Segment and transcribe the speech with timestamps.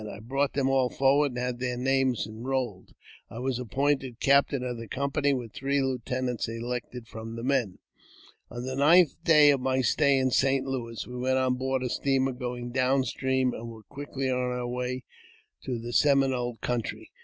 [0.11, 2.93] I brought them all forward, and had their names en rolled.
[3.29, 7.77] I was appointed captain of the company, with three 1 lieutenants elected from the men.
[8.49, 10.65] On the ninth day of my stay in St.
[10.65, 14.65] Louis, we went on board a steamer going down stream, and were quickly on our
[14.67, 15.03] way
[15.65, 17.11] to the Seminole country.